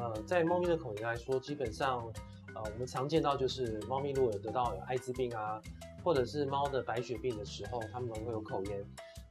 [0.00, 2.10] 呃，在猫咪的口炎来说，基本上，
[2.54, 5.60] 呃，我们常见到就是猫咪如果有得到有艾滋病啊，
[6.02, 8.82] 或者是猫的白血病的时候，它们会有口炎。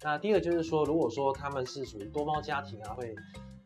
[0.03, 3.15] 那第二个就是说，如果说它们是属于多猫家庭啊，会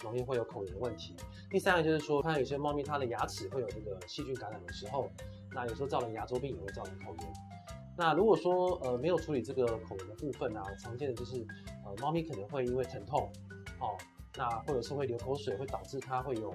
[0.02, 1.14] 容易会有口炎问题。
[1.50, 5.10] 第三个就是说，看有些猫咪它的牙齿会有这个细菌感染的时候，
[5.52, 7.34] 那有时候造成牙周病也会造成口炎。
[7.98, 11.46] 那如果说呃没有处理这个口炎的部分啊，常见的就是
[11.86, 13.30] 呃猫咪可能会因为疼痛，
[14.36, 16.50] 那或者是会流口水，会导致它会有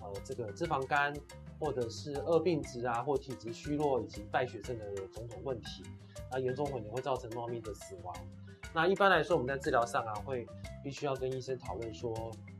[0.00, 1.14] 呃这个脂肪肝，
[1.58, 5.84] 或者是二病质啊，或体质虚弱以及败血症的种种问题，
[6.30, 8.14] 那严重可能会造成猫咪的死亡。
[8.72, 10.46] 那一般来说，我们在治疗上啊，会
[10.82, 12.12] 必须要跟医生讨论说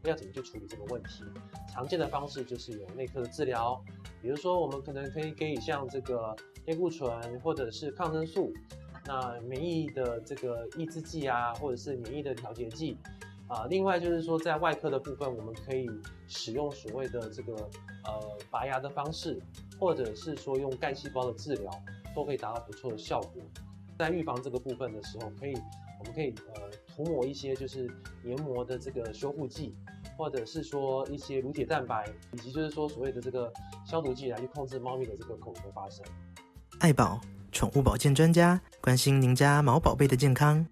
[0.03, 1.25] 要怎么去处理这个问题。
[1.73, 3.81] 常见的方式就是有内科的治疗，
[4.21, 6.35] 比如说我们可能可以给予像这个
[6.67, 8.53] 类固醇或者是抗生素，
[9.07, 12.97] 那免疫的这个抑制剂啊，或者是免疫的调节剂。
[13.51, 15.91] 啊，另外就是说，在外科的部分，我们可以
[16.29, 17.53] 使用所谓的这个
[18.05, 19.43] 呃拔牙的方式，
[19.77, 21.69] 或者是说用干细胞的治疗，
[22.15, 23.43] 都可以达到不错的效果。
[23.99, 25.55] 在预防这个部分的时候，可以
[25.99, 27.91] 我们可以呃涂抹一些就是
[28.23, 29.75] 黏膜的这个修复剂，
[30.17, 33.53] 或者是说一些乳铁蛋白，以及就是说所谓的这个
[33.85, 36.07] 消毒剂来去控制猫咪的这个口炎发生。
[36.79, 40.65] 爱宝宠物保健专家关心您家毛宝贝的健康。